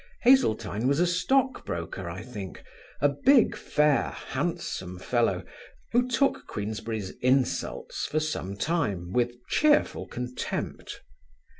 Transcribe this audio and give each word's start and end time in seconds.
Haseltine 0.23 0.87
was 0.87 0.99
a 0.99 1.05
stockbroker, 1.05 2.09
I 2.09 2.23
think, 2.23 2.63
a 3.01 3.09
big, 3.09 3.55
fair, 3.55 4.09
handsome 4.09 4.97
fellow 4.97 5.43
who 5.91 6.09
took 6.09 6.47
Queensberry's 6.47 7.11
insults 7.21 8.07
for 8.07 8.19
some 8.19 8.57
time 8.57 9.11
with 9.13 9.35
cheerful 9.47 10.07
contempt. 10.07 11.01